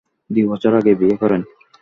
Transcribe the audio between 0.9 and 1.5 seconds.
বিয়ে করেন।